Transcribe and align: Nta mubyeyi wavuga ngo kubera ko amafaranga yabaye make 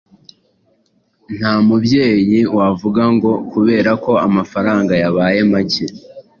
Nta 1.37 1.53
mubyeyi 1.67 2.39
wavuga 2.57 3.03
ngo 3.15 3.31
kubera 3.51 3.91
ko 4.03 4.11
amafaranga 4.27 4.93
yabaye 5.01 5.39
make 5.51 5.85